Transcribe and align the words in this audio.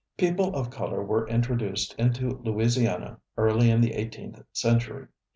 People 0.17 0.55
of 0.55 0.71
color 0.71 1.03
were 1.03 1.27
introduced 1.27 1.93
into 1.99 2.39
Louisiana 2.43 3.19
early 3.37 3.69
in 3.69 3.81
the 3.81 3.93
eighteenth 3.93 4.41
century. 4.51 5.09